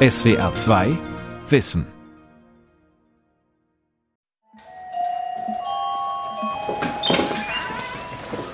[0.00, 0.96] SWR 2
[1.48, 1.84] Wissen.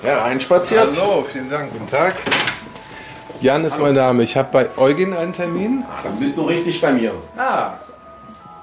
[0.01, 0.99] Hereinspaziert.
[0.99, 1.71] Hallo, vielen Dank.
[1.71, 2.15] Guten Tag.
[3.41, 4.23] Jan ist mein Name.
[4.23, 5.83] Ich habe bei Eugen einen Termin.
[6.03, 7.11] Dann bist du richtig bei mir.
[7.37, 7.73] Ah.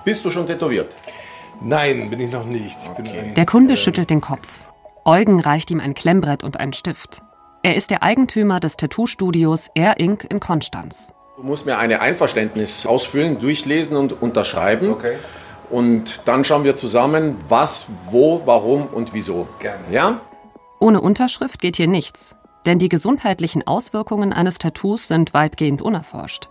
[0.04, 0.92] Bist du schon tätowiert?
[1.60, 2.76] Nein, bin ich noch nicht.
[2.82, 4.48] Ich ein, Der Kunde schüttelt den Kopf.
[5.04, 7.22] Eugen reicht ihm ein Klemmbrett und einen Stift.
[7.62, 10.26] Er ist der Eigentümer des Tattoo-Studios Air Inc.
[10.28, 11.14] in Konstanz.
[11.43, 14.91] Du musst mir eine Einverständnis ausfüllen, durchlesen und unterschreiben.
[14.91, 15.16] Okay.
[15.70, 19.48] Und dann schauen wir zusammen, was, wo, warum und wieso.
[19.59, 19.82] Gerne.
[19.91, 20.20] Ja?
[20.78, 26.48] Ohne Unterschrift geht hier nichts, denn die gesundheitlichen Auswirkungen eines Tattoos sind weitgehend unerforscht.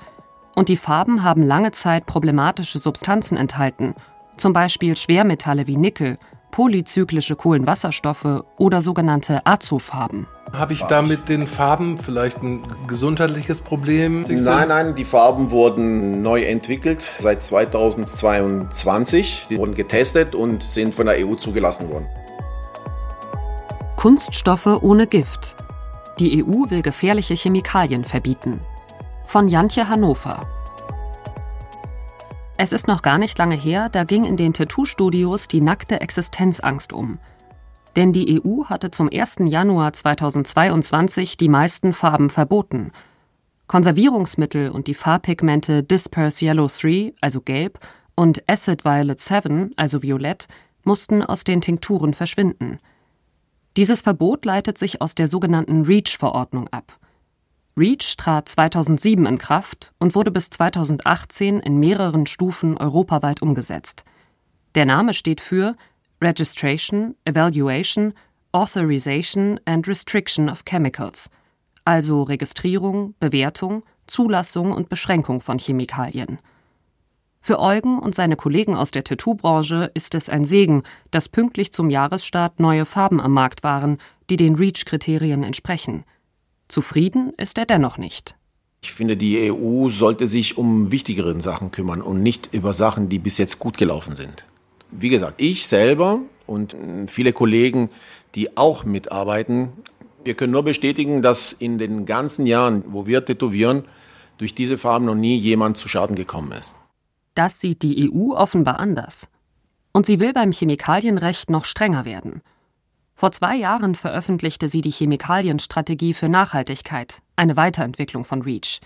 [0.55, 3.95] Und die Farben haben lange Zeit problematische Substanzen enthalten,
[4.35, 6.17] zum Beispiel Schwermetalle wie Nickel,
[6.51, 10.27] polyzyklische Kohlenwasserstoffe oder sogenannte Azofarben.
[10.53, 14.25] Habe ich da mit den Farben vielleicht ein gesundheitliches Problem?
[14.27, 19.47] Nein, nein, die Farben wurden neu entwickelt seit 2022.
[19.49, 22.09] Die wurden getestet und sind von der EU zugelassen worden.
[23.95, 25.55] Kunststoffe ohne Gift.
[26.19, 28.59] Die EU will gefährliche Chemikalien verbieten.
[29.27, 30.45] Von Jantje Hannover.
[32.57, 36.93] Es ist noch gar nicht lange her, da ging in den Tattoo-Studios die nackte Existenzangst
[36.93, 37.19] um.
[37.95, 39.37] Denn die EU hatte zum 1.
[39.45, 42.91] Januar 2022 die meisten Farben verboten.
[43.67, 47.79] Konservierungsmittel und die Farbpigmente Disperse Yellow 3, also gelb,
[48.15, 50.47] und Acid Violet 7, also violett,
[50.83, 52.79] mussten aus den Tinkturen verschwinden.
[53.77, 56.97] Dieses Verbot leitet sich aus der sogenannten REACH-Verordnung ab.
[57.77, 64.03] REACH trat 2007 in Kraft und wurde bis 2018 in mehreren Stufen europaweit umgesetzt.
[64.75, 65.75] Der Name steht für
[66.21, 68.13] Registration, Evaluation,
[68.53, 71.29] Authorization and Restriction of Chemicals,
[71.83, 76.39] also Registrierung, Bewertung, Zulassung und Beschränkung von Chemikalien.
[77.39, 81.89] Für Eugen und seine Kollegen aus der Tattoo-Branche ist es ein Segen, dass pünktlich zum
[81.89, 83.97] Jahresstart neue Farben am Markt waren,
[84.29, 86.03] die den REACH-Kriterien entsprechen.
[86.67, 88.35] Zufrieden ist er dennoch nicht.
[88.83, 93.19] Ich finde, die EU sollte sich um wichtigere Sachen kümmern und nicht über Sachen, die
[93.19, 94.45] bis jetzt gut gelaufen sind.
[94.91, 96.75] Wie gesagt, ich selber und
[97.07, 97.89] viele Kollegen,
[98.35, 99.69] die auch mitarbeiten,
[100.23, 103.85] wir können nur bestätigen, dass in den ganzen Jahren, wo wir tätowieren,
[104.37, 106.75] durch diese Farben noch nie jemand zu Schaden gekommen ist.
[107.35, 109.29] Das sieht die EU offenbar anders.
[109.93, 112.41] Und sie will beim Chemikalienrecht noch strenger werden.
[113.13, 118.79] Vor zwei Jahren veröffentlichte sie die Chemikalienstrategie für Nachhaltigkeit, eine Weiterentwicklung von REACH.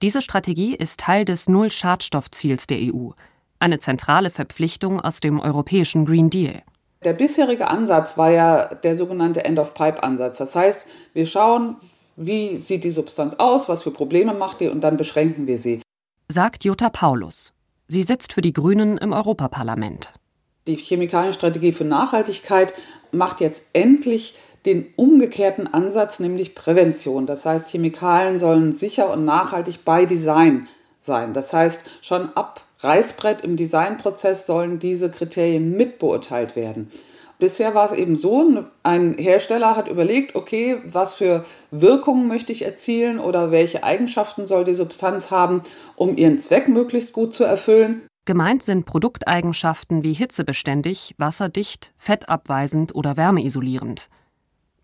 [0.00, 3.10] Diese Strategie ist Teil des Null-Schadstoffziels der EU,
[3.62, 6.62] eine zentrale Verpflichtung aus dem europäischen Green Deal.
[7.04, 10.38] Der bisherige Ansatz war ja der sogenannte End-of-Pipe-Ansatz.
[10.38, 11.76] Das heißt, wir schauen,
[12.16, 15.80] wie sieht die Substanz aus, was für Probleme macht die und dann beschränken wir sie.
[16.28, 17.54] Sagt Jutta Paulus.
[17.88, 20.12] Sie sitzt für die Grünen im Europaparlament.
[20.66, 22.74] Die Chemikalienstrategie für Nachhaltigkeit
[23.10, 27.26] macht jetzt endlich den umgekehrten Ansatz, nämlich Prävention.
[27.26, 30.68] Das heißt, Chemikalien sollen sicher und nachhaltig bei Design
[31.00, 31.34] sein.
[31.34, 36.90] Das heißt, schon ab Reißbrett im Designprozess sollen diese Kriterien mitbeurteilt werden.
[37.38, 42.64] Bisher war es eben so, ein Hersteller hat überlegt, okay, was für Wirkungen möchte ich
[42.64, 45.60] erzielen oder welche Eigenschaften soll die Substanz haben,
[45.96, 48.06] um ihren Zweck möglichst gut zu erfüllen.
[48.24, 54.08] Gemeint sind Produkteigenschaften wie hitzebeständig, wasserdicht, fettabweisend oder wärmeisolierend.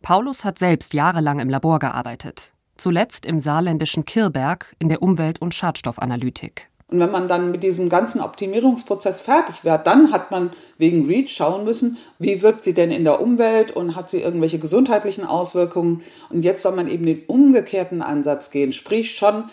[0.02, 5.54] Paulus hat selbst jahrelang im Labor gearbeitet, zuletzt im saarländischen Kirberg in der Umwelt- und
[5.54, 6.68] Schadstoffanalytik.
[6.90, 11.28] Und wenn man dann mit diesem ganzen Optimierungsprozess fertig wäre, dann hat man wegen REACH
[11.28, 16.02] schauen müssen, wie wirkt sie denn in der Umwelt und hat sie irgendwelche gesundheitlichen Auswirkungen.
[16.30, 19.44] Und jetzt soll man eben den umgekehrten Ansatz gehen, sprich schon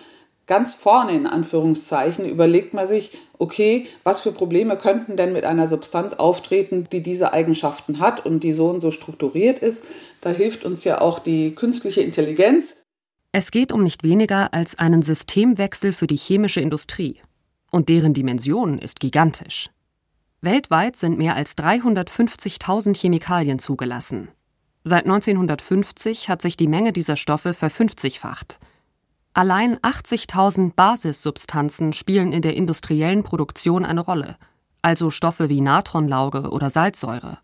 [0.47, 5.67] ganz vorne in Anführungszeichen überlegt man sich, okay, was für Probleme könnten denn mit einer
[5.67, 9.85] Substanz auftreten, die diese Eigenschaften hat und die so und so strukturiert ist.
[10.21, 12.77] Da hilft uns ja auch die künstliche Intelligenz.
[13.31, 17.19] Es geht um nicht weniger als einen Systemwechsel für die chemische Industrie.
[17.75, 19.69] Und deren Dimension ist gigantisch.
[20.39, 24.29] Weltweit sind mehr als 350.000 Chemikalien zugelassen.
[24.85, 28.61] Seit 1950 hat sich die Menge dieser Stoffe verfünfzigfacht.
[29.33, 34.37] Allein 80.000 Basissubstanzen spielen in der industriellen Produktion eine Rolle,
[34.81, 37.39] also Stoffe wie Natronlauge oder Salzsäure.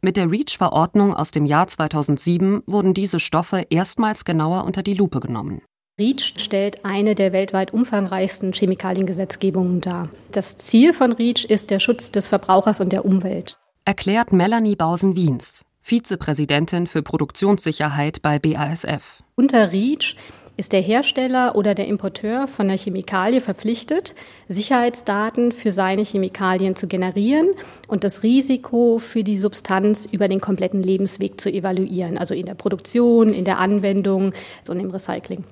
[0.00, 5.20] Mit der REACH-Verordnung aus dem Jahr 2007 wurden diese Stoffe erstmals genauer unter die Lupe
[5.20, 5.60] genommen.
[5.96, 10.08] REACH stellt eine der weltweit umfangreichsten Chemikaliengesetzgebungen dar.
[10.32, 13.58] Das Ziel von REACH ist der Schutz des Verbrauchers und der Umwelt.
[13.84, 19.22] Erklärt Melanie Bausen-Wiens, Vizepräsidentin für Produktionssicherheit bei BASF.
[19.36, 20.16] Unter REACH
[20.56, 24.16] ist der Hersteller oder der Importeur von der Chemikalie verpflichtet,
[24.48, 27.50] Sicherheitsdaten für seine Chemikalien zu generieren
[27.86, 32.54] und das Risiko für die Substanz über den kompletten Lebensweg zu evaluieren, also in der
[32.54, 34.32] Produktion, in der Anwendung
[34.68, 35.44] und im Recycling.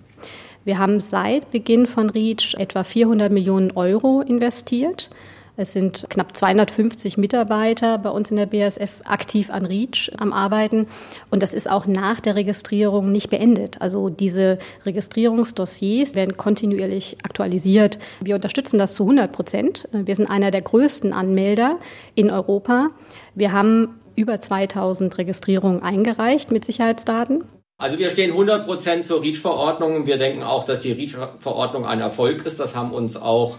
[0.65, 5.11] Wir haben seit Beginn von REACH etwa 400 Millionen Euro investiert.
[5.57, 10.87] Es sind knapp 250 Mitarbeiter bei uns in der BASF aktiv an REACH am Arbeiten.
[11.31, 13.81] Und das ist auch nach der Registrierung nicht beendet.
[13.83, 17.99] Also diese Registrierungsdossiers werden kontinuierlich aktualisiert.
[18.21, 19.89] Wir unterstützen das zu 100 Prozent.
[19.93, 21.79] Wir sind einer der größten Anmelder
[22.15, 22.91] in Europa.
[23.35, 27.45] Wir haben über 2000 Registrierungen eingereicht mit Sicherheitsdaten.
[27.83, 30.07] Also wir stehen 100 Prozent zur REACH-Verordnung.
[30.07, 32.61] Wir denken auch, dass die REACH-Verordnung ein Erfolg ist.
[32.61, 33.59] Das haben uns auch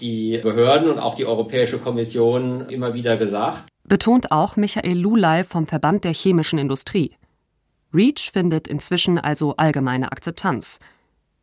[0.00, 3.64] die Behörden und auch die Europäische Kommission immer wieder gesagt.
[3.84, 7.14] Betont auch Michael Lulay vom Verband der chemischen Industrie.
[7.92, 10.78] REACH findet inzwischen also allgemeine Akzeptanz.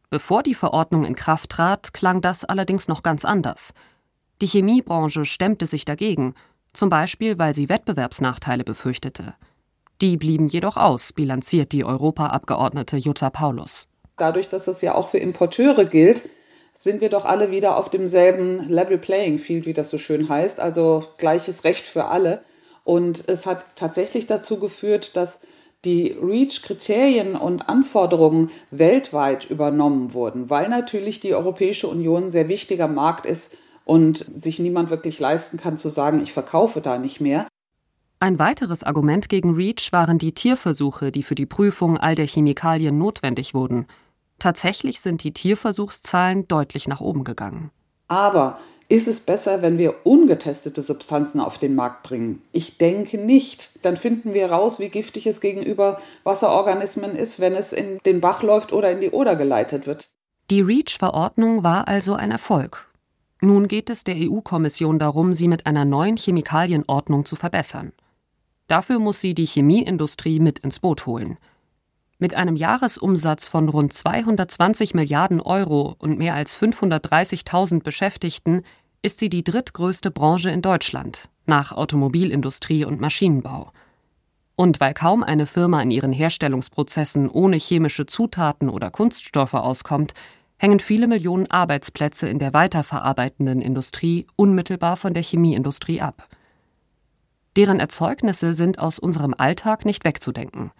[0.10, 3.76] Bevor die Verordnung in Kraft trat, klang das allerdings noch ganz anders.
[4.42, 6.34] Die Chemiebranche stemmte sich dagegen,
[6.74, 9.36] zum Beispiel weil sie Wettbewerbsnachteile befürchtete.
[10.02, 13.88] Die blieben jedoch aus, bilanziert die Europaabgeordnete Jutta Paulus.
[14.18, 16.30] Dadurch, dass es ja auch für Importeure gilt,
[16.80, 20.60] sind wir doch alle wieder auf demselben Level Playing Field, wie das so schön heißt,
[20.60, 22.42] also gleiches Recht für alle.
[22.84, 25.40] Und es hat tatsächlich dazu geführt, dass
[25.86, 32.88] die REACH-Kriterien und Anforderungen weltweit übernommen wurden, weil natürlich die Europäische Union ein sehr wichtiger
[32.88, 33.56] Markt ist
[33.86, 37.48] und sich niemand wirklich leisten kann zu sagen, ich verkaufe da nicht mehr.
[38.20, 42.98] Ein weiteres Argument gegen REACH waren die Tierversuche, die für die Prüfung all der Chemikalien
[42.98, 43.88] notwendig wurden.
[44.40, 47.72] Tatsächlich sind die Tierversuchszahlen deutlich nach oben gegangen.
[48.08, 48.58] Aber
[48.88, 52.42] ist es besser, wenn wir ungetestete Substanzen auf den Markt bringen?
[52.52, 53.84] Ich denke nicht.
[53.84, 58.44] Dann finden wir raus, wie giftig es gegenüber Wasserorganismen ist, wenn es in den Bach
[58.44, 60.10] läuft oder in die Oder geleitet wird.
[60.52, 62.88] Die REACH-Verordnung war also ein Erfolg.
[63.42, 67.92] Nun geht es der EU-Kommission darum, sie mit einer neuen Chemikalienordnung zu verbessern.
[68.68, 71.38] Dafür muss sie die Chemieindustrie mit ins Boot holen.
[72.18, 78.64] Mit einem Jahresumsatz von rund 220 Milliarden Euro und mehr als 530.000 Beschäftigten
[79.02, 83.72] ist sie die drittgrößte Branche in Deutschland, nach Automobilindustrie und Maschinenbau.
[84.56, 90.14] Und weil kaum eine Firma in ihren Herstellungsprozessen ohne chemische Zutaten oder Kunststoffe auskommt,
[90.58, 96.30] hängen viele Millionen Arbeitsplätze in der weiterverarbeitenden Industrie unmittelbar von der Chemieindustrie ab.
[97.56, 100.72] Deren Erzeugnisse sind aus unserem Alltag nicht wegzudenken.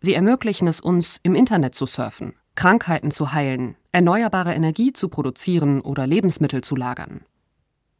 [0.00, 5.80] Sie ermöglichen es uns, im Internet zu surfen, Krankheiten zu heilen, erneuerbare Energie zu produzieren
[5.80, 7.22] oder Lebensmittel zu lagern.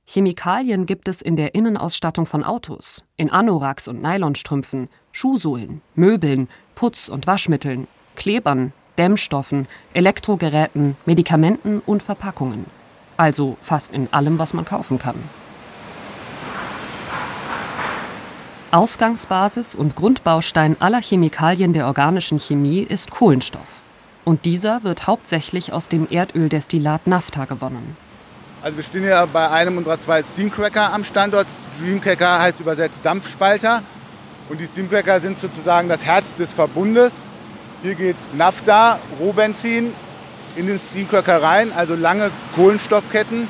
[0.07, 7.09] Chemikalien gibt es in der Innenausstattung von Autos, in Anoraks und Nylonstrümpfen, Schuhsohlen, Möbeln, Putz-
[7.09, 12.67] und Waschmitteln, Klebern, Dämmstoffen, Elektrogeräten, Medikamenten und Verpackungen.
[13.17, 15.17] Also fast in allem, was man kaufen kann.
[18.75, 23.85] Ausgangsbasis und Grundbaustein aller Chemikalien der organischen Chemie ist Kohlenstoff.
[24.25, 27.97] Und dieser wird hauptsächlich aus dem Erdöldestillat Naphtha gewonnen.
[28.63, 31.47] Also wir stehen ja bei einem unserer zwei Steamcracker am Standort.
[31.77, 33.81] Steamcracker heißt übersetzt Dampfspalter.
[34.49, 37.13] Und die Steamcracker sind sozusagen das Herz des Verbundes.
[37.85, 39.93] Hier geht Naphtha, Rohbenzin
[40.57, 43.47] in den Steamcracker rein, also lange Kohlenstoffketten.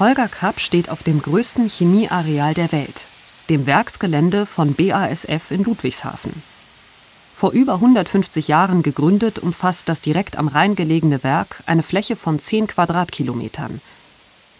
[0.00, 3.06] Holger Kapp steht auf dem größten Chemieareal der Welt,
[3.48, 6.42] dem Werksgelände von BASF in Ludwigshafen.
[7.34, 12.38] Vor über 150 Jahren gegründet, umfasst das direkt am Rhein gelegene Werk eine Fläche von
[12.38, 13.80] 10 Quadratkilometern.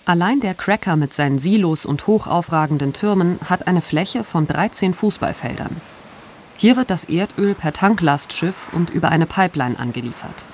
[0.05, 5.81] Allein der Cracker mit seinen Silos und hochaufragenden Türmen hat eine Fläche von 13 Fußballfeldern.
[6.59, 10.45] Hier wird das Erdöl per Tanklastschiff und über eine Pipeline angeliefert.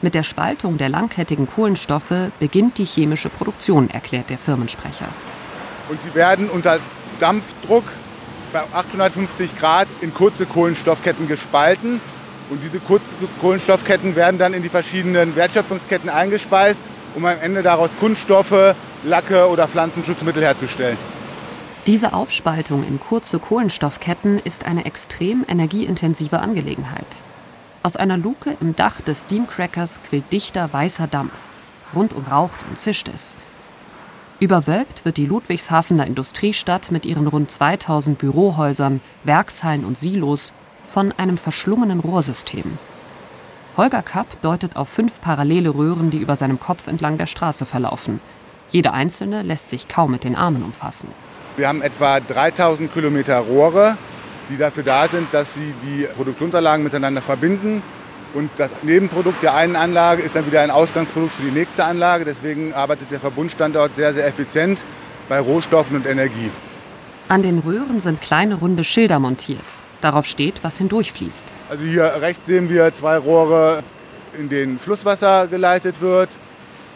[0.00, 5.08] Mit der Spaltung der langkettigen Kohlenstoffe beginnt die chemische Produktion, erklärt der Firmensprecher.
[5.88, 6.78] Und die werden unter
[7.20, 7.84] Dampfdruck
[8.52, 12.00] bei 850 Grad in kurze Kohlenstoffketten gespalten.
[12.50, 13.06] Und diese kurzen
[13.40, 16.82] Kohlenstoffketten werden dann in die verschiedenen Wertschöpfungsketten eingespeist,
[17.14, 18.74] um am Ende daraus Kunststoffe,
[19.04, 20.98] Lacke oder Pflanzenschutzmittel herzustellen.
[21.86, 27.24] Diese Aufspaltung in kurze Kohlenstoffketten ist eine extrem energieintensive Angelegenheit.
[27.82, 31.32] Aus einer Luke im Dach des Steamcrackers quillt dichter weißer Dampf.
[31.94, 33.34] Rundum raucht und zischt es.
[34.42, 40.52] Überwölbt wird die Ludwigshafener Industriestadt mit ihren rund 2000 Bürohäusern, Werkshallen und Silos
[40.88, 42.76] von einem verschlungenen Rohrsystem.
[43.76, 48.20] Holger Kapp deutet auf fünf parallele Röhren, die über seinem Kopf entlang der Straße verlaufen.
[48.68, 51.06] Jede einzelne lässt sich kaum mit den Armen umfassen.
[51.56, 53.96] Wir haben etwa 3000 Kilometer Rohre,
[54.48, 57.80] die dafür da sind, dass sie die Produktionsanlagen miteinander verbinden
[58.34, 62.24] Und das Nebenprodukt der einen Anlage ist dann wieder ein Ausgangsprodukt für die nächste Anlage.
[62.24, 64.84] Deswegen arbeitet der Verbundstandort sehr, sehr effizient
[65.28, 66.50] bei Rohstoffen und Energie.
[67.28, 69.64] An den Röhren sind kleine runde Schilder montiert.
[70.00, 71.52] Darauf steht, was hindurchfließt.
[71.68, 73.82] Also hier rechts sehen wir zwei Rohre,
[74.36, 76.30] in denen Flusswasser geleitet wird.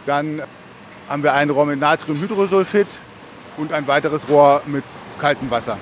[0.06, 0.42] Dann
[1.08, 2.86] haben wir ein Rohr mit Natriumhydrosulfid
[3.56, 4.84] und ein weiteres Rohr mit
[5.18, 5.78] kaltem Wasser.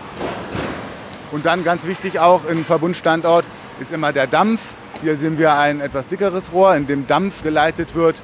[1.32, 3.46] Und dann ganz wichtig auch im Verbundstandort
[3.80, 4.74] ist immer der Dampf.
[5.04, 8.22] Hier sehen wir ein etwas dickeres Rohr, in dem Dampf geleitet wird.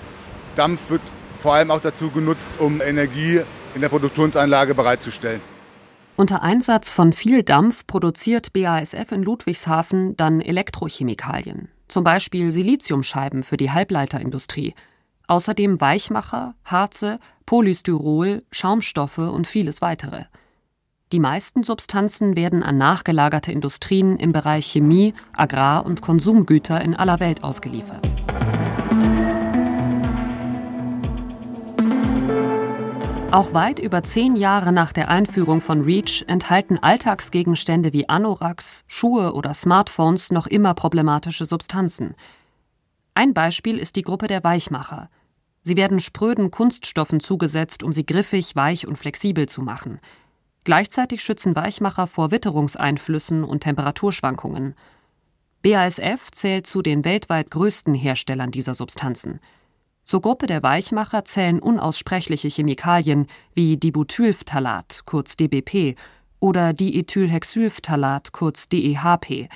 [0.54, 1.02] Dampf wird
[1.38, 3.42] vor allem auch dazu genutzt, um Energie
[3.74, 5.42] in der Produktionsanlage bereitzustellen.
[6.16, 13.58] Unter Einsatz von viel Dampf produziert BASF in Ludwigshafen dann Elektrochemikalien, zum Beispiel Siliziumscheiben für
[13.58, 14.72] die Halbleiterindustrie,
[15.26, 20.24] außerdem Weichmacher, Harze, Polystyrol, Schaumstoffe und vieles weitere.
[21.12, 27.18] Die meisten Substanzen werden an nachgelagerte Industrien im Bereich Chemie, Agrar- und Konsumgüter in aller
[27.18, 28.06] Welt ausgeliefert.
[33.32, 39.34] Auch weit über zehn Jahre nach der Einführung von REACH enthalten Alltagsgegenstände wie Anoraks, Schuhe
[39.34, 42.14] oder Smartphones noch immer problematische Substanzen.
[43.14, 45.10] Ein Beispiel ist die Gruppe der Weichmacher.
[45.62, 49.98] Sie werden spröden Kunststoffen zugesetzt, um sie griffig, weich und flexibel zu machen.
[50.64, 54.74] Gleichzeitig schützen Weichmacher vor Witterungseinflüssen und Temperaturschwankungen.
[55.62, 59.40] BASF zählt zu den weltweit größten Herstellern dieser Substanzen.
[60.04, 65.96] Zur Gruppe der Weichmacher zählen unaussprechliche Chemikalien wie Dibutylphthalat, kurz DBP,
[66.40, 69.48] oder Diethylhexylphthalat, kurz DEHP.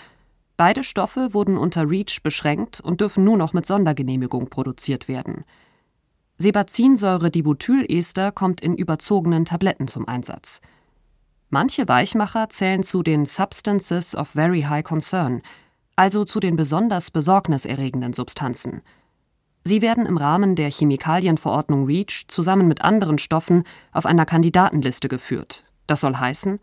[0.57, 5.45] Beide Stoffe wurden unter REACH beschränkt und dürfen nur noch mit Sondergenehmigung produziert werden.
[6.39, 10.61] Sebazinsäure-Dibutylester kommt in überzogenen Tabletten zum Einsatz.
[11.51, 15.43] Manche Weichmacher zählen zu den Substances of Very High Concern,
[15.97, 18.83] also zu den besonders besorgniserregenden Substanzen.
[19.65, 25.65] Sie werden im Rahmen der Chemikalienverordnung REACH zusammen mit anderen Stoffen auf einer Kandidatenliste geführt.
[25.87, 26.61] Das soll heißen,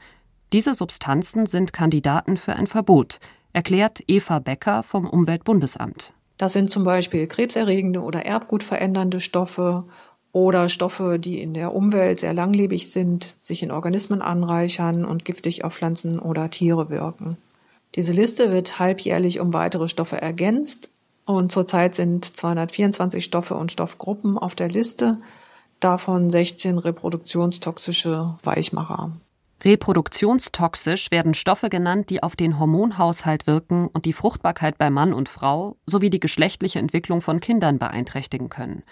[0.54, 3.20] diese Substanzen sind Kandidaten für ein Verbot,
[3.54, 6.14] erklärt Eva Becker vom Umweltbundesamt.
[6.38, 9.86] Das sind zum Beispiel krebserregende oder erbgutverändernde Stoffe
[10.34, 15.64] oder Stoffe, die in der Umwelt sehr langlebig sind, sich in Organismen anreichern und giftig
[15.64, 17.38] auf Pflanzen oder Tiere wirken.
[17.96, 20.90] Diese Liste wird halbjährlich um weitere Stoffe ergänzt
[21.26, 25.18] und zurzeit sind 224 Stoffe und Stoffgruppen auf der Liste,
[25.82, 29.12] davon 16 reproduktionstoxische Weichmacher.
[29.64, 35.30] Reproduktionstoxisch werden Stoffe genannt, die auf den Hormonhaushalt wirken und die Fruchtbarkeit bei Mann und
[35.30, 38.84] Frau sowie die geschlechtliche Entwicklung von Kindern beeinträchtigen können.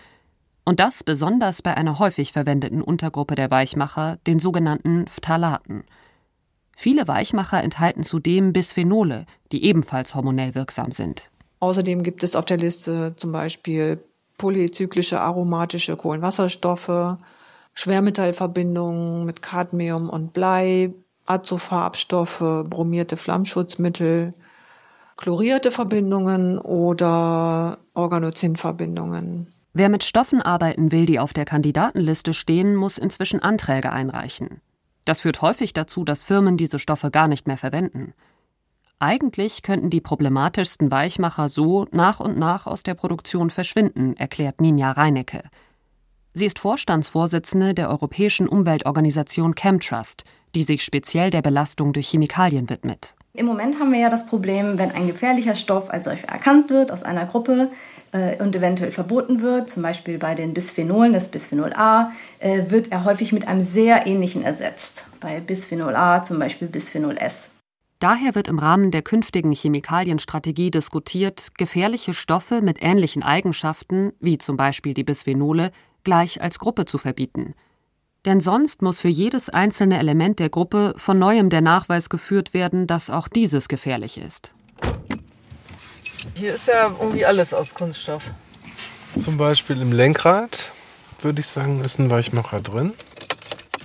[0.70, 5.84] Und das besonders bei einer häufig verwendeten Untergruppe der Weichmacher, den sogenannten Phthalaten.
[6.78, 11.32] Viele Weichmacher enthalten zudem Bisphenole, die ebenfalls hormonell wirksam sind.
[11.60, 14.04] Außerdem gibt es auf der Liste zum Beispiel
[14.38, 17.18] polyzyklische aromatische Kohlenwasserstoffe,
[17.74, 20.94] Schwermetallverbindungen mit Cadmium und Blei,
[21.26, 24.36] Azofarbstoffe, bromierte Flammschutzmittel,
[25.18, 29.52] chlorierte Verbindungen oder Organozinverbindungen.
[29.74, 34.62] Wer mit Stoffen arbeiten will, die auf der Kandidatenliste stehen, muss inzwischen Anträge einreichen.
[35.06, 38.14] Das führt häufig dazu, dass Firmen diese Stoffe gar nicht mehr verwenden.
[39.00, 44.92] Eigentlich könnten die problematischsten Weichmacher so nach und nach aus der Produktion verschwinden, erklärt Ninja
[44.92, 45.44] Reinecke.
[46.34, 53.16] Sie ist Vorstandsvorsitzende der europäischen Umweltorganisation Chemtrust, die sich speziell der Belastung durch Chemikalien widmet.
[53.34, 56.92] Im Moment haben wir ja das Problem, wenn ein gefährlicher Stoff als solcher erkannt wird
[56.92, 57.70] aus einer Gruppe
[58.12, 62.92] äh, und eventuell verboten wird, zum Beispiel bei den Bisphenolen, das Bisphenol A, äh, wird
[62.92, 65.06] er häufig mit einem sehr ähnlichen ersetzt.
[65.20, 67.52] Bei Bisphenol A zum Beispiel Bisphenol S.
[68.00, 74.58] Daher wird im Rahmen der künftigen Chemikalienstrategie diskutiert, gefährliche Stoffe mit ähnlichen Eigenschaften, wie zum
[74.58, 75.72] Beispiel die Bisphenole,
[76.04, 77.56] gleich als Gruppe zu verbieten.
[78.26, 82.86] Denn sonst muss für jedes einzelne Element der Gruppe von neuem der Nachweis geführt werden,
[82.86, 84.54] dass auch dieses gefährlich ist.
[86.36, 88.24] Hier ist ja irgendwie alles aus Kunststoff.
[89.20, 90.72] Zum Beispiel im Lenkrad,
[91.22, 92.94] würde ich sagen, ist ein Weichmacher drin.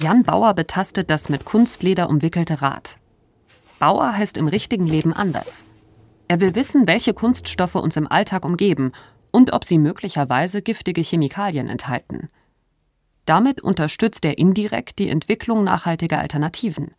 [0.01, 2.99] Jan Bauer betastet das mit Kunstleder umwickelte Rad.
[3.79, 5.67] Bauer heißt im richtigen Leben anders.
[6.27, 8.93] Er will wissen, welche Kunststoffe uns im Alltag umgeben
[9.31, 12.29] und ob sie möglicherweise giftige Chemikalien enthalten.
[13.25, 16.95] Damit unterstützt er indirekt die Entwicklung nachhaltiger Alternativen.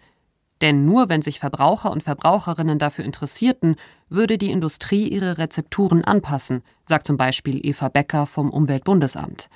[0.61, 3.75] Denn nur wenn sich Verbraucher und Verbraucherinnen dafür interessierten,
[4.09, 9.49] würde die Industrie ihre Rezepturen anpassen, sagt zum Beispiel Eva Becker vom Umweltbundesamt.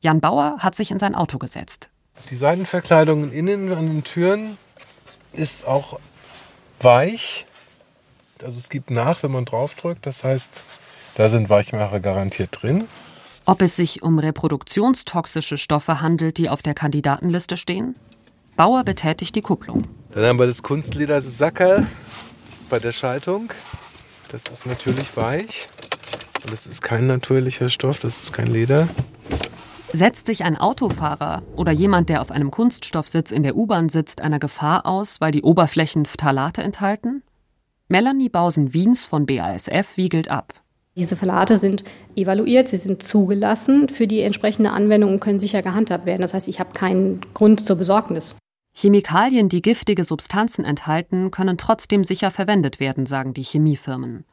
[0.00, 1.90] Jan Bauer hat sich in sein Auto gesetzt.
[2.30, 4.56] Die Seitenverkleidung innen an den Türen
[5.32, 5.98] ist auch
[6.80, 7.46] weich.
[8.42, 10.06] Also es gibt nach, wenn man draufdrückt.
[10.06, 10.62] Das heißt,
[11.16, 12.86] Da sind Weichmacher garantiert drin.
[13.48, 17.94] Ob es sich um reproduktionstoxische Stoffe handelt, die auf der Kandidatenliste stehen?
[18.56, 19.86] Bauer betätigt die Kupplung.
[20.10, 21.86] Dann haben wir das Kunstleder Sackerl
[22.68, 23.50] bei der Schaltung.
[24.32, 25.68] Das ist natürlich weich.
[26.50, 28.88] Das ist kein natürlicher Stoff, das ist kein Leder.
[29.92, 34.40] Setzt sich ein Autofahrer oder jemand, der auf einem Kunststoffsitz in der U-Bahn sitzt, einer
[34.40, 37.22] Gefahr aus, weil die Oberflächen Phthalate enthalten?
[37.86, 40.52] Melanie Bausen-Wiens von BASF wiegelt ab.
[40.96, 41.84] Diese Phthalate sind
[42.14, 46.22] evaluiert, sie sind zugelassen für die entsprechende Anwendung und können sicher gehandhabt werden.
[46.22, 48.34] Das heißt, ich habe keinen Grund zur Besorgnis.
[48.74, 54.24] Chemikalien, die giftige Substanzen enthalten, können trotzdem sicher verwendet werden, sagen die Chemiefirmen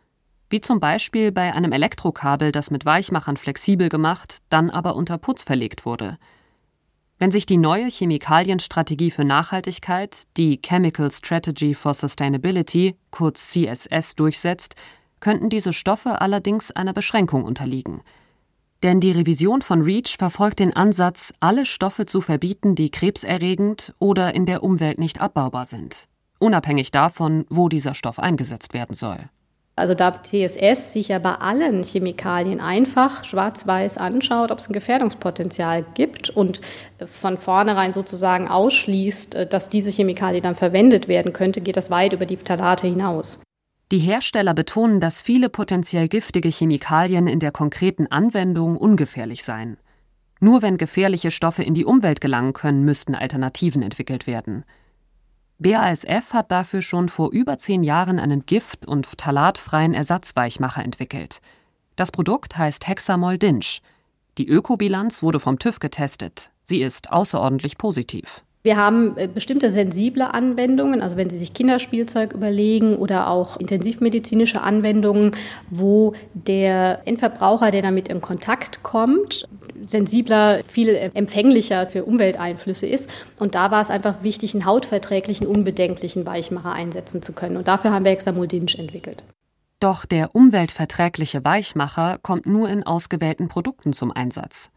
[0.53, 5.41] wie zum Beispiel bei einem Elektrokabel, das mit Weichmachern flexibel gemacht, dann aber unter Putz
[5.41, 6.19] verlegt wurde.
[7.17, 14.75] Wenn sich die neue Chemikalienstrategie für Nachhaltigkeit, die Chemical Strategy for Sustainability, kurz CSS, durchsetzt,
[15.23, 18.01] könnten diese Stoffe allerdings einer Beschränkung unterliegen.
[18.83, 24.35] Denn die Revision von REACH verfolgt den Ansatz, alle Stoffe zu verbieten, die krebserregend oder
[24.35, 26.07] in der Umwelt nicht abbaubar sind,
[26.39, 29.17] unabhängig davon, wo dieser Stoff eingesetzt werden soll.
[29.77, 35.85] Also da TSS sich ja bei allen Chemikalien einfach schwarz-weiß anschaut, ob es ein Gefährdungspotenzial
[35.93, 36.59] gibt und
[37.05, 42.25] von vornherein sozusagen ausschließt, dass diese Chemikalie dann verwendet werden könnte, geht das weit über
[42.25, 43.39] die Phthalate hinaus.
[43.91, 49.77] Die Hersteller betonen, dass viele potenziell giftige Chemikalien in der konkreten Anwendung ungefährlich seien.
[50.39, 54.65] Nur wenn gefährliche Stoffe in die Umwelt gelangen können, müssten Alternativen entwickelt werden.
[55.59, 61.39] BASF hat dafür schon vor über zehn Jahren einen gift- und phthalatfreien Ersatzweichmacher entwickelt.
[61.95, 63.81] Das Produkt heißt Hexamol Dinsch.
[64.37, 66.51] Die Ökobilanz wurde vom TÜV getestet.
[66.63, 68.43] Sie ist außerordentlich positiv.
[68.63, 74.61] Wir haben äh, bestimmte sensible Anwendungen, also wenn Sie sich Kinderspielzeug überlegen oder auch intensivmedizinische
[74.61, 75.31] Anwendungen,
[75.69, 79.49] wo der Endverbraucher, der damit in Kontakt kommt,
[79.85, 83.09] sensibler, viel empfänglicher für Umwelteinflüsse ist.
[83.37, 87.57] Und da war es einfach wichtig, einen hautverträglichen, unbedenklichen Weichmacher einsetzen zu können.
[87.57, 89.23] Und dafür haben wir Hexamodinsch entwickelt.
[89.81, 94.69] Doch der umweltverträgliche Weichmacher kommt nur in ausgewählten Produkten zum Einsatz.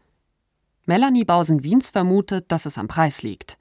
[0.85, 3.57] Melanie Bausen-Wiens vermutet, dass es am Preis liegt.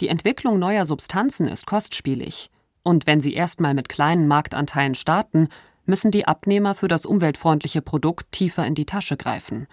[0.00, 2.50] Die Entwicklung neuer Substanzen ist kostspielig.
[2.84, 5.48] Und wenn sie erstmal mit kleinen Marktanteilen starten,
[5.86, 9.66] müssen die Abnehmer für das umweltfreundliche Produkt tiefer in die Tasche greifen.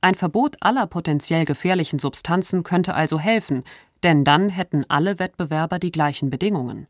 [0.00, 3.64] Ein Verbot aller potenziell gefährlichen Substanzen könnte also helfen,
[4.02, 6.86] denn dann hätten alle Wettbewerber die gleichen Bedingungen.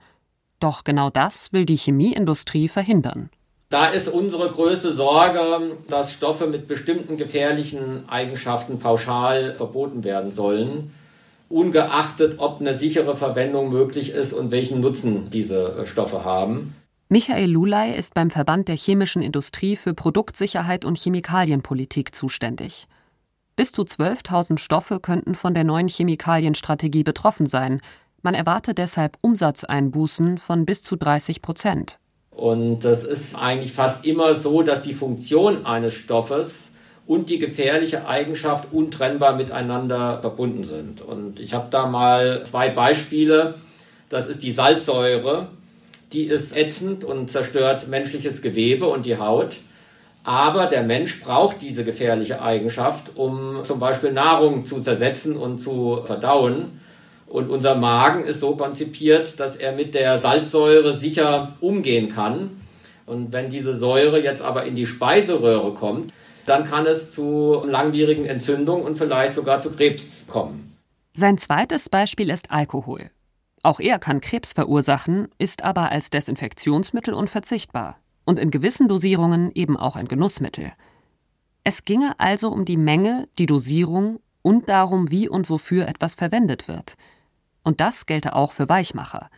[0.61, 3.31] Doch genau das will die Chemieindustrie verhindern.
[3.71, 10.93] Da ist unsere größte Sorge, dass Stoffe mit bestimmten gefährlichen Eigenschaften pauschal verboten werden sollen
[11.48, 16.74] ungeachtet, ob eine sichere Verwendung möglich ist und welchen Nutzen diese äh, Stoffe haben.
[17.09, 22.88] Michael Lulay ist beim Verband der chemischen Industrie für Produktsicherheit und Chemikalienpolitik zuständig.
[23.57, 27.80] Bis zu 12.000 Stoffe könnten von der neuen Chemikalienstrategie betroffen sein.
[28.22, 31.98] Man erwarte deshalb Umsatzeinbußen von bis zu 30 Prozent.
[32.30, 36.72] Und das ist eigentlich fast immer so, dass die Funktion eines Stoffes
[37.07, 41.03] und die gefährliche Eigenschaft untrennbar miteinander verbunden sind.
[41.03, 43.55] Und ich habe da mal zwei Beispiele.
[44.09, 45.49] Das ist die Salzsäure.
[46.12, 49.57] Die ist ätzend und zerstört menschliches Gewebe und die Haut.
[50.23, 56.01] Aber der Mensch braucht diese gefährliche Eigenschaft, um zum Beispiel Nahrung zu zersetzen und zu
[56.05, 56.81] verdauen.
[57.27, 62.62] Und unser Magen ist so konzipiert, dass er mit der Salzsäure sicher umgehen kann.
[63.05, 66.14] Und wenn diese Säure jetzt aber in die Speiseröhre kommt,
[66.46, 70.76] dann kann es zu langwierigen Entzündungen und vielleicht sogar zu Krebs kommen.
[71.14, 73.11] Sein zweites Beispiel ist Alkohol.
[73.62, 79.76] Auch er kann Krebs verursachen, ist aber als Desinfektionsmittel unverzichtbar und in gewissen Dosierungen eben
[79.76, 80.72] auch ein Genussmittel.
[81.62, 86.68] Es ginge also um die Menge, die Dosierung und darum, wie und wofür etwas verwendet
[86.68, 86.96] wird.
[87.62, 89.30] Und das gelte auch für Weichmacher.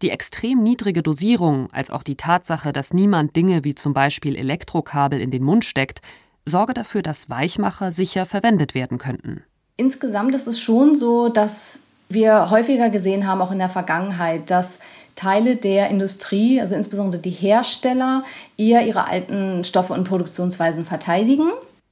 [0.00, 5.20] Die extrem niedrige Dosierung, als auch die Tatsache, dass niemand Dinge wie zum Beispiel Elektrokabel
[5.20, 6.00] in den Mund steckt,
[6.46, 9.44] sorge dafür, dass Weichmacher sicher verwendet werden könnten.
[9.76, 14.80] Insgesamt ist es schon so, dass wir häufiger gesehen haben, auch in der Vergangenheit, dass
[15.14, 18.24] Teile der Industrie, also insbesondere die Hersteller,
[18.56, 21.50] eher ihre alten Stoffe und Produktionsweisen verteidigen.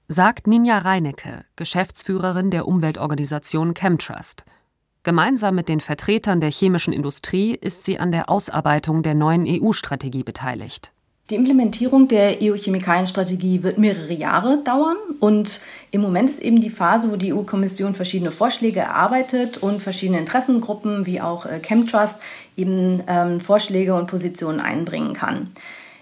[0.09, 4.45] Sagt Ninja Reinecke, Geschäftsführerin der Umweltorganisation Chemtrust.
[5.03, 10.23] Gemeinsam mit den Vertretern der chemischen Industrie ist sie an der Ausarbeitung der neuen EU-Strategie
[10.23, 10.93] beteiligt.
[11.31, 15.61] Die Implementierung der EU-Chemikalienstrategie wird mehrere Jahre dauern und
[15.91, 21.05] im Moment ist eben die Phase, wo die EU-Kommission verschiedene Vorschläge erarbeitet und verschiedene Interessengruppen
[21.05, 22.21] wie auch äh, Chemtrust
[22.57, 25.51] eben ähm, Vorschläge und Positionen einbringen kann.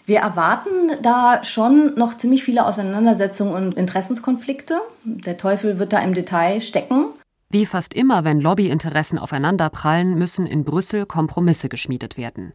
[0.04, 4.80] Wir erwarten da schon noch ziemlich viele Auseinandersetzungen und Interessenskonflikte.
[5.02, 7.06] Der Teufel wird da im Detail stecken.
[7.50, 12.52] Wie fast immer, wenn Lobbyinteressen aufeinanderprallen, müssen in Brüssel Kompromisse geschmiedet werden.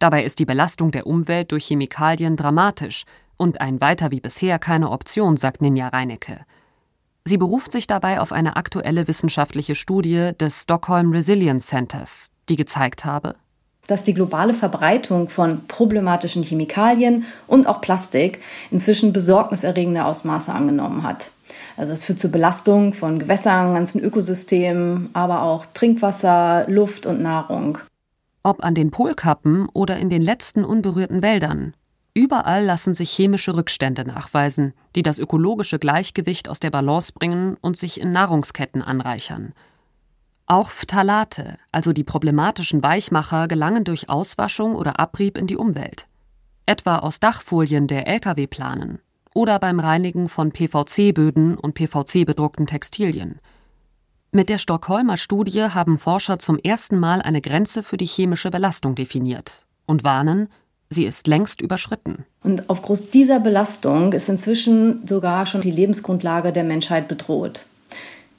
[0.00, 3.04] Dabei ist die Belastung der Umwelt durch Chemikalien dramatisch
[3.36, 6.40] und ein Weiter wie bisher keine Option, sagt Ninja Reinecke.
[7.24, 13.04] Sie beruft sich dabei auf eine aktuelle wissenschaftliche Studie des Stockholm Resilience Centers, die gezeigt
[13.04, 13.36] habe,
[13.86, 21.30] dass die globale Verbreitung von problematischen Chemikalien und auch Plastik inzwischen besorgniserregende Ausmaße angenommen hat.
[21.76, 27.78] Also es führt zur Belastung von Gewässern, ganzen Ökosystemen, aber auch Trinkwasser, Luft und Nahrung.
[28.42, 31.74] Ob an den Polkappen oder in den letzten unberührten Wäldern,
[32.14, 37.76] überall lassen sich chemische Rückstände nachweisen, die das ökologische Gleichgewicht aus der Balance bringen und
[37.76, 39.52] sich in Nahrungsketten anreichern–
[40.50, 46.08] auch Phthalate, also die problematischen Weichmacher, gelangen durch Auswaschung oder Abrieb in die Umwelt.
[46.66, 48.98] Etwa aus Dachfolien der Lkw-Planen
[49.32, 53.38] oder beim Reinigen von PVC-Böden und PVC-bedruckten Textilien.
[54.32, 58.94] Mit der Stockholmer Studie haben Forscher zum ersten Mal eine Grenze für die chemische Belastung
[58.94, 60.48] definiert und warnen,
[60.88, 62.24] sie ist längst überschritten.
[62.44, 67.66] Und aufgrund dieser Belastung ist inzwischen sogar schon die Lebensgrundlage der Menschheit bedroht.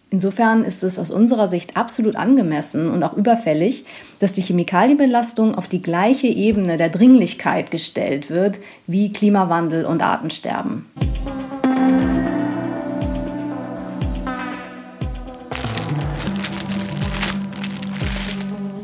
[0.10, 3.86] Insofern ist es aus unserer Sicht absolut angemessen und auch überfällig,
[4.20, 10.86] dass die Chemikalienbelastung auf die gleiche Ebene der Dringlichkeit gestellt wird wie Klimawandel und Artensterben.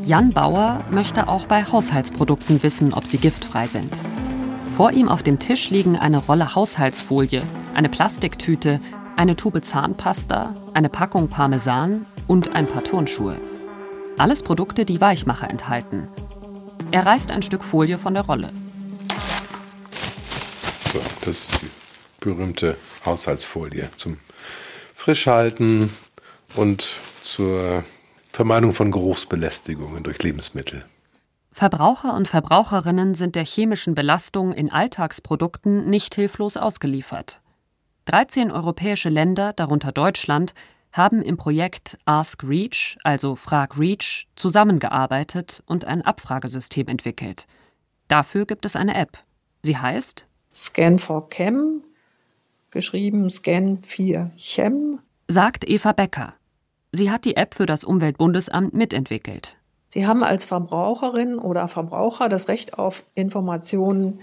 [0.07, 3.91] Jan Bauer möchte auch bei Haushaltsprodukten wissen, ob sie giftfrei sind.
[4.71, 7.43] Vor ihm auf dem Tisch liegen eine Rolle Haushaltsfolie,
[7.75, 8.79] eine Plastiktüte,
[9.17, 13.41] eine Tube Zahnpasta, eine Packung Parmesan und ein paar Turnschuhe.
[14.17, 16.07] Alles Produkte, die Weichmacher enthalten.
[16.91, 18.53] Er reißt ein Stück Folie von der Rolle.
[20.93, 21.69] So, das ist die
[22.21, 24.19] berühmte Haushaltsfolie zum
[24.95, 25.89] Frischhalten
[26.55, 27.83] und zur
[28.37, 30.85] Vermeidung von Geruchsbelästigungen durch Lebensmittel.
[31.51, 37.41] Verbraucher und Verbraucherinnen sind der chemischen Belastung in Alltagsprodukten nicht hilflos ausgeliefert.
[38.05, 40.53] 13 europäische Länder, darunter Deutschland,
[40.91, 47.47] haben im Projekt Ask Reach, also Frag Reach, zusammengearbeitet und ein Abfragesystem entwickelt.
[48.07, 49.17] Dafür gibt es eine App.
[49.63, 51.81] Sie heißt Scan for Chem,
[52.69, 56.35] geschrieben Scan 4 Chem, sagt Eva Becker.
[56.97, 59.57] Sie hat die App für das Umweltbundesamt mitentwickelt.
[59.87, 64.19] Sie haben als Verbraucherin oder Verbraucher das Recht auf Informationen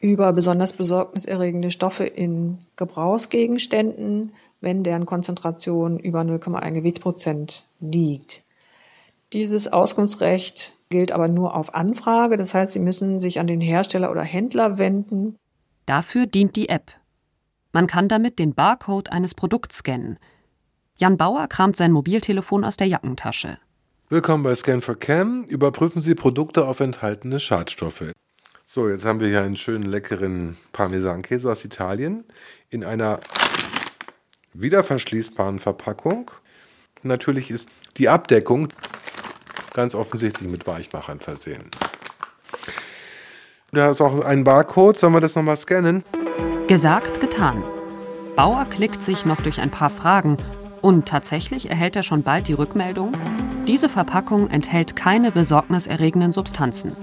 [0.00, 8.42] über besonders besorgniserregende Stoffe in Gebrauchsgegenständen, wenn deren Konzentration über 0,1 Gewichtsprozent liegt.
[9.32, 14.10] Dieses Auskunftsrecht gilt aber nur auf Anfrage, das heißt, Sie müssen sich an den Hersteller
[14.10, 15.36] oder Händler wenden.
[15.86, 16.92] Dafür dient die App.
[17.72, 20.18] Man kann damit den Barcode eines Produkts scannen.
[21.00, 23.56] Jan Bauer kramt sein Mobiltelefon aus der Jackentasche.
[24.10, 25.44] Willkommen bei Scan for Cam.
[25.44, 28.12] Überprüfen Sie Produkte auf enthaltene Schadstoffe.
[28.66, 32.24] So, jetzt haben wir hier einen schönen leckeren Parmesankäse aus Italien
[32.68, 33.18] in einer
[34.52, 36.30] wieder verschließbaren Verpackung.
[37.02, 38.68] Natürlich ist die Abdeckung
[39.72, 41.70] ganz offensichtlich mit Weichmachern versehen.
[43.72, 44.98] Da ist auch ein Barcode.
[44.98, 46.04] Sollen wir das nochmal scannen?
[46.66, 47.64] Gesagt, getan.
[48.36, 50.36] Bauer klickt sich noch durch ein paar Fragen
[50.82, 53.14] und tatsächlich erhält er schon bald die Rückmeldung,
[53.66, 56.96] diese Verpackung enthält keine besorgniserregenden Substanzen.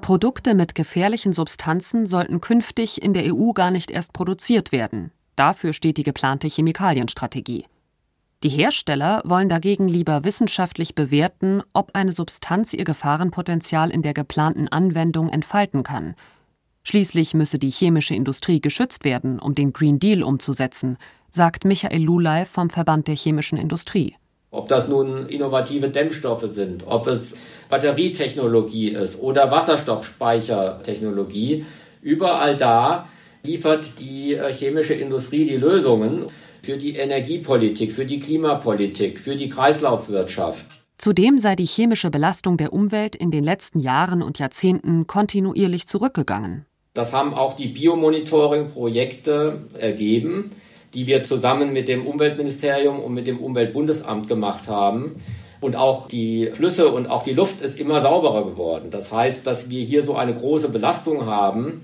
[0.00, 5.12] Produkte mit gefährlichen Substanzen sollten künftig in der EU gar nicht erst produziert werden.
[5.36, 7.66] Dafür steht die geplante Chemikalienstrategie.
[8.42, 14.66] Die Hersteller wollen dagegen lieber wissenschaftlich bewerten, ob eine Substanz ihr Gefahrenpotenzial in der geplanten
[14.66, 16.14] Anwendung entfalten kann.
[16.82, 20.98] Schließlich müsse die chemische Industrie geschützt werden, um den Green Deal umzusetzen,
[21.30, 24.14] sagt Michael Lulay vom Verband der chemischen Industrie.
[24.50, 27.34] Ob das nun innovative Dämmstoffe sind, ob es
[27.68, 31.66] Batterietechnologie ist oder Wasserstoffspeichertechnologie,
[32.02, 33.06] überall da
[33.44, 36.26] liefert die äh, chemische Industrie die Lösungen
[36.62, 40.82] für die Energiepolitik, für die Klimapolitik, für die Kreislaufwirtschaft.
[40.98, 46.66] Zudem sei die chemische Belastung der Umwelt in den letzten Jahren und Jahrzehnten kontinuierlich zurückgegangen.
[46.94, 50.50] Das haben auch die Biomonitoring-Projekte ergeben
[50.94, 55.16] die wir zusammen mit dem Umweltministerium und mit dem Umweltbundesamt gemacht haben.
[55.60, 58.88] Und auch die Flüsse und auch die Luft ist immer sauberer geworden.
[58.90, 61.82] Das heißt, dass wir hier so eine große Belastung haben,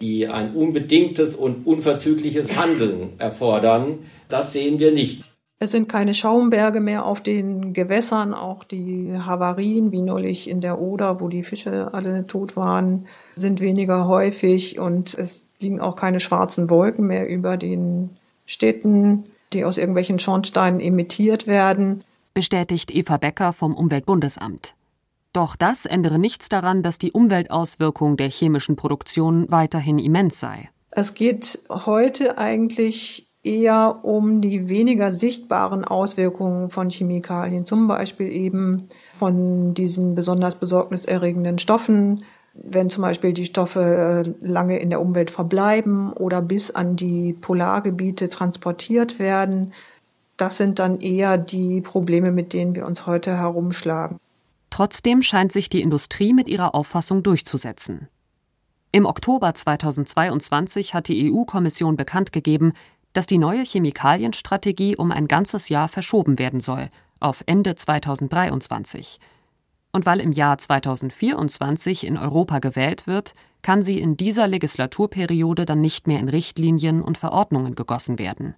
[0.00, 4.06] die ein unbedingtes und unverzügliches Handeln erfordern.
[4.28, 5.24] Das sehen wir nicht.
[5.60, 10.80] Es sind keine Schaumberge mehr auf den Gewässern, auch die Havarien, wie neulich in der
[10.80, 16.20] Oder, wo die Fische alle tot waren, sind weniger häufig und es liegen auch keine
[16.20, 18.10] schwarzen Wolken mehr über den
[18.46, 22.04] Städten, die aus irgendwelchen Schornsteinen emittiert werden.
[22.34, 24.76] Bestätigt Eva Becker vom Umweltbundesamt.
[25.32, 30.70] Doch das ändere nichts daran, dass die Umweltauswirkung der chemischen Produktion weiterhin immens sei.
[30.90, 38.88] Es geht heute eigentlich eher um die weniger sichtbaren Auswirkungen von Chemikalien, zum Beispiel eben
[39.18, 42.24] von diesen besonders besorgniserregenden Stoffen,
[42.54, 47.32] wenn zum Beispiel die Stoffe äh, lange in der Umwelt verbleiben oder bis an die
[47.32, 49.72] Polargebiete transportiert werden.
[50.36, 54.18] Das sind dann eher die Probleme, mit denen wir uns heute herumschlagen.
[54.70, 58.08] Trotzdem scheint sich die Industrie mit ihrer Auffassung durchzusetzen.
[58.90, 62.72] Im Oktober 2022 hat die EU-Kommission bekannt gegeben,
[63.12, 66.88] dass die neue Chemikalienstrategie um ein ganzes Jahr verschoben werden soll,
[67.20, 69.18] auf Ende 2023.
[69.92, 75.80] Und weil im Jahr 2024 in Europa gewählt wird, kann sie in dieser Legislaturperiode dann
[75.80, 78.54] nicht mehr in Richtlinien und Verordnungen gegossen werden.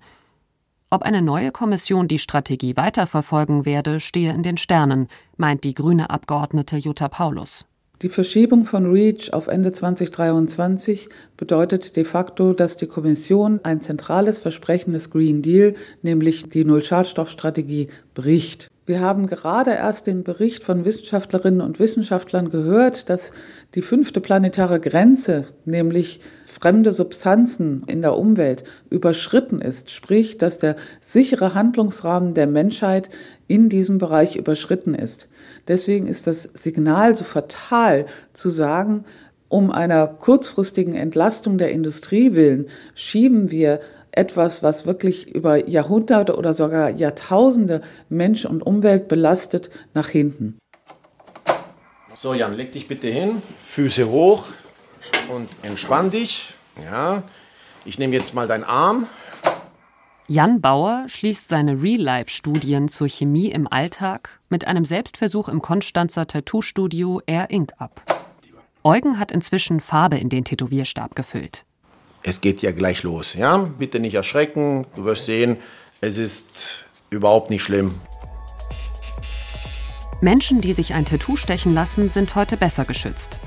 [0.90, 6.10] Ob eine neue Kommission die Strategie weiterverfolgen werde, stehe in den Sternen, meint die grüne
[6.10, 7.69] Abgeordnete Jutta Paulus.
[8.02, 14.38] Die Verschiebung von REACH auf Ende 2023 bedeutet de facto, dass die Kommission ein zentrales
[14.38, 18.70] Versprechen des Green Deal, nämlich die Null-Schadstoff-Strategie, bricht.
[18.90, 23.30] Wir haben gerade erst den Bericht von Wissenschaftlerinnen und Wissenschaftlern gehört, dass
[23.76, 30.74] die fünfte planetare Grenze, nämlich fremde Substanzen in der Umwelt, überschritten ist, sprich, dass der
[31.00, 33.10] sichere Handlungsrahmen der Menschheit
[33.46, 35.28] in diesem Bereich überschritten ist.
[35.68, 39.04] Deswegen ist das Signal so fatal zu sagen,
[39.48, 43.78] um einer kurzfristigen Entlastung der Industrie willen schieben wir
[44.12, 50.58] etwas, was wirklich über Jahrhunderte oder sogar Jahrtausende Mensch und Umwelt belastet, nach hinten.
[52.14, 54.44] So, Jan, leg dich bitte hin, Füße hoch
[55.34, 56.54] und entspann dich.
[56.84, 57.22] Ja,
[57.84, 59.06] ich nehme jetzt mal deinen Arm.
[60.28, 67.20] Jan Bauer schließt seine Real-Life-Studien zur Chemie im Alltag mit einem Selbstversuch im Konstanzer Tattoo-Studio
[67.26, 67.72] Air Inc.
[67.78, 68.02] ab.
[68.84, 71.64] Eugen hat inzwischen Farbe in den Tätowierstab gefüllt.
[72.22, 73.56] Es geht ja gleich los, ja?
[73.56, 74.86] Bitte nicht erschrecken.
[74.94, 75.56] Du wirst sehen,
[76.00, 77.94] es ist überhaupt nicht schlimm.
[80.20, 83.38] Menschen, die sich ein Tattoo stechen lassen, sind heute besser geschützt.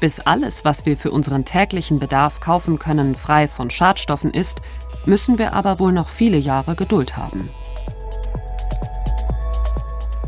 [0.00, 4.60] Bis alles, was wir für unseren täglichen Bedarf kaufen können, frei von Schadstoffen ist,
[5.06, 7.48] müssen wir aber wohl noch viele Jahre Geduld haben.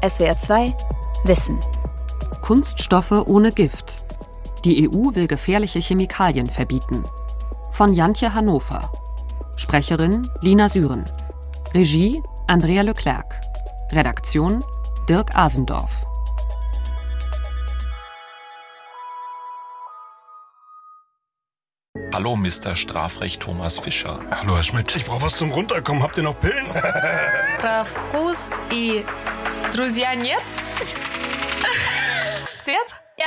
[0.06, 0.74] SWR 2
[1.24, 1.58] Wissen.
[2.42, 4.04] Kunststoffe ohne Gift.
[4.64, 7.04] Die EU will gefährliche Chemikalien verbieten
[7.75, 8.91] Von Jantje Hannover.
[9.57, 11.05] Sprecherin Lina Süren.
[11.73, 13.39] Regie Andrea Leclerc.
[13.91, 14.63] Redaktion
[15.07, 15.97] Dirk Asendorf.
[22.13, 22.75] Hallo, Mr.
[22.75, 24.19] Strafrecht Thomas Fischer.
[24.29, 24.95] Hallo, Herr Schmidt.
[24.95, 26.03] Ich brauche was zum Runterkommen.
[26.03, 26.65] Habt ihr noch Pillen?
[27.57, 29.05] Про вкус и
[29.71, 30.41] друзья нет?
[32.59, 33.01] Цвет?
[33.18, 33.24] Ja?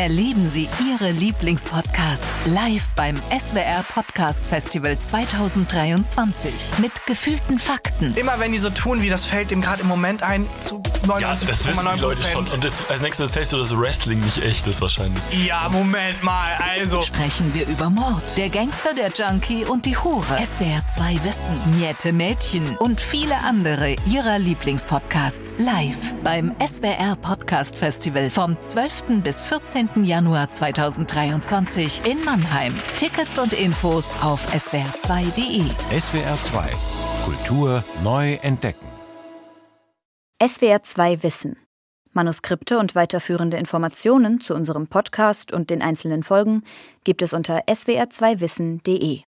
[0.00, 8.14] Erleben Sie Ihre Lieblingspodcasts live beim SWR Podcast Festival 2023 mit gefühlten Fakten.
[8.14, 11.20] Immer wenn die so tun, wie das fällt dem gerade im Moment ein, zu 99,9
[11.20, 12.46] ja, das wissen die Leute schon.
[12.46, 15.20] Und jetzt, als nächstes erzählst du, dass Wrestling nicht echt ist wahrscheinlich.
[15.44, 17.02] Ja, Moment mal, also.
[17.02, 20.38] Sprechen wir über Mord, der Gangster, der Junkie und die Hure.
[20.40, 28.30] SWR 2 Wissen, Niette Mädchen und viele andere Ihrer Lieblingspodcasts live beim SWR Podcast Festival
[28.30, 30.04] vom 12 bis 14.
[30.04, 32.74] Januar 2023 in Mannheim.
[32.96, 35.62] Tickets und Infos auf swr2.de.
[35.98, 36.72] SWR 2
[37.24, 38.86] Kultur neu entdecken.
[40.46, 41.56] SWR 2 Wissen.
[42.12, 46.62] Manuskripte und weiterführende Informationen zu unserem Podcast und den einzelnen Folgen
[47.04, 49.22] gibt es unter swr2wissen.de.